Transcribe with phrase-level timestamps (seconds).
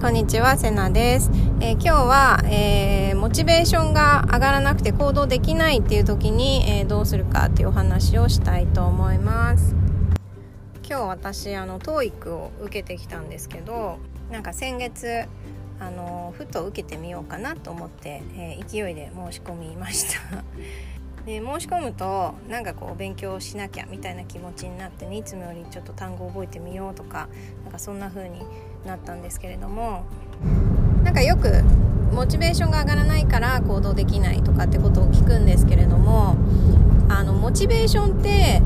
[0.00, 1.28] こんにちは、セナです。
[1.60, 9.74] えー、今日は、えー、モチベーションが上がらなくて行動できないっていう時に、えー、どうするかっていうお話をしたいと思います。
[10.88, 13.98] 今日私、あの、TOEIC を受けてきたんですけど、
[14.30, 15.24] なんか先月、
[15.80, 20.44] あの、ふと受けてみようかなと思って、え勢いで申し込みました。
[21.28, 27.28] で申し込むとなんかこう勉強しなきゃみたいな気持ちになってねいつもよりちょっと単語を覚えてみようとか
[27.64, 28.40] なんかそんな風に
[28.86, 30.06] なったんですけれども
[31.04, 31.62] なんかよく
[32.14, 36.34] モチベーションが上がらないから行動できないとかってことを聞くんですけれども
[37.10, 38.62] あのモチベーションって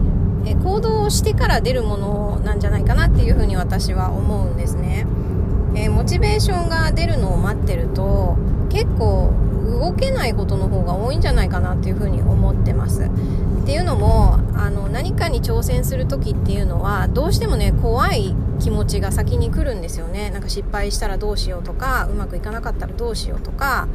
[0.46, 5.06] え行動をしてから出るものなんじゃないかなっていうふに私は思うんですね。
[5.74, 8.36] えモチベーションが出るのを待ってると
[8.68, 13.04] 結構動けないことの方が多いんじゃないかなっていうふうに思ってます。
[13.04, 20.30] っていうのもあの何かに挑戦する時っていうのはどうしてもね怖い気持ちが先に来るんですよね。
[20.30, 23.88] なんか失敗したらどうしようとかうまくいかなかったらどうしようとか。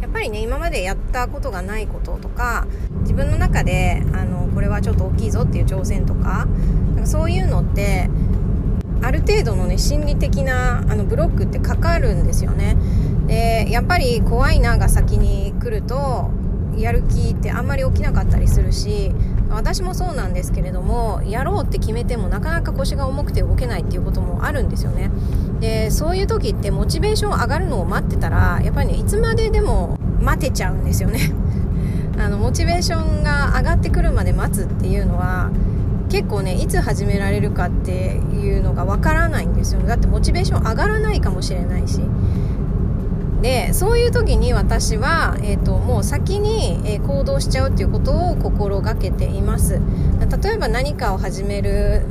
[0.00, 2.66] やっぱりね今までやったことがないこととか
[3.02, 6.46] 自分の中であのこれはちょっと大きいぞっていう挑戦とか
[6.94, 8.10] なんかそういうのって
[9.00, 12.76] ある程度のね心理的なあのブロックってかかるんですよね。
[13.32, 16.30] でやっぱり怖いなが先に来ると
[16.76, 19.10] やる気ってあんまり起きなかったりするし
[19.48, 25.10] 私もそうなんですけれどもやろうって決めてもなかなか腰が重くて動けないっていうこともあるんですよね。
[25.60, 31.32] でそういう時ってモチベーション上がるのを待ってたらやっぱりねいつまででも待てちゃうんですよね。
[32.18, 35.50] あのモチベーションが上がってくるまで待つっていうのは
[36.10, 42.02] 結構ねいつ始められるかっていうのがわからないんですよだってモチベーション上がらないかもしれないし。
[43.42, 49.80] でそういう時に私は、えーと、もう先に、え、行動しちゃうっていうことを心がけています。
[50.42, 52.02] 例えば何かを始める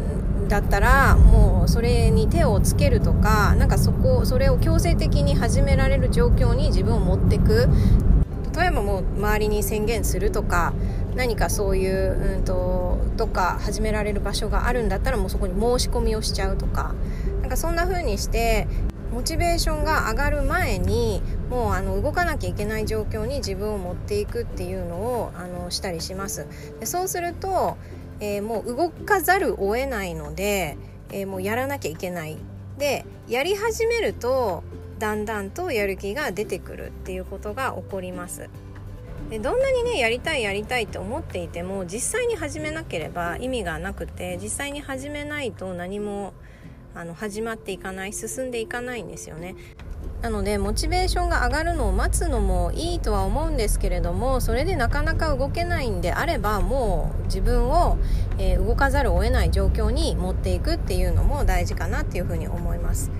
[0.49, 7.69] だったらもうそれに手をつけるとかなんかそこそれを強制的に始められる状況に自分を持ってく。
[8.53, 10.73] 例えばもう周りに宣言するとか
[11.15, 16.93] 何かそういう、うんと、どっか始められる場所があるんだったらもうそこに申し込みをしちゃうとか
[17.41, 18.67] なんかそんな風にして
[19.11, 26.47] モチベーションが上がる前にもうあの動かなきゃいけない状況に自分を持っていくっていうのをあのしたりします。
[26.79, 27.77] でそうすると、
[28.21, 30.77] えー、もう動かざるを得ないので、
[31.09, 32.37] えー、もうやらなきゃいけない。
[32.77, 34.63] でやり始めると
[34.97, 38.49] だんだんとやる気が出てくるっていうことが起こります。
[39.29, 46.33] でどんなにねやりたいやりたいって思っていても実際に始めなければ意味がなくて実際に始めないと何も
[46.93, 49.55] あの始まっていかない進んでいかないんですよね
[50.21, 57.97] なのでモチベーションが上がるのを待つのもいいとは思うんですけれどもそれでなかなか動けないんであればもう自分を、
[58.37, 63.11] えー、動かざるを得ない状況に持っていくっていうのも大事かなっていうふうに思います。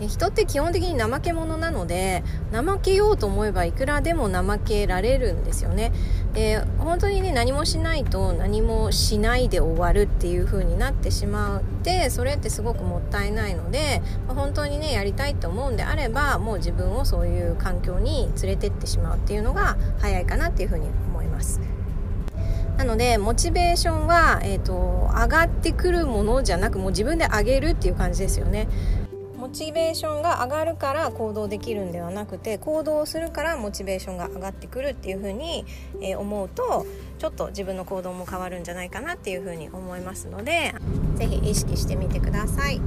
[0.00, 2.22] 人って基本的に怠け者なので
[2.52, 5.92] 怠けようと思えばいくらでも怠けられるんですよね。
[6.32, 21.60] で本当にね何もしないと何もしないで終わるっていう風になってしまってそれってすごくもったいないので本当にねやりたいって思うんであればもう自分をそういう環境に連れてってしまうっていうのが早いかなっていう風に思います。
[22.76, 28.66] なのでモチベーションは、えーと上がってくるものじゃなくもう自分で上げるっていう感じですよね。
[29.54, 35.64] チベーションが上がるから行動できるんではなくて行動するからモチベーションが上がってくるっていうふうに、
[36.02, 36.86] え、思うと
[37.18, 40.74] ちょっと自分の行動も変わるんじゃないかなっていうふうに思いますので
[41.16, 42.80] 是非意識してみてください。